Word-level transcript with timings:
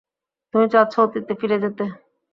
তুমি 0.53 0.65
চাচ্ছ 0.73 0.93
অতীতে 0.99 1.33
ফিরে 1.39 1.57
যেতে। 1.63 1.85